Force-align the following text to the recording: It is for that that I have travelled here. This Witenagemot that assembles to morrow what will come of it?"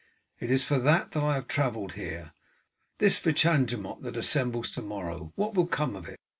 It 0.39 0.49
is 0.49 0.63
for 0.63 0.79
that 0.79 1.11
that 1.11 1.21
I 1.21 1.35
have 1.35 1.47
travelled 1.47 1.91
here. 1.93 2.33
This 2.97 3.19
Witenagemot 3.19 4.01
that 4.01 4.17
assembles 4.17 4.71
to 4.71 4.81
morrow 4.81 5.31
what 5.35 5.53
will 5.53 5.67
come 5.67 5.95
of 5.95 6.07
it?" 6.09 6.17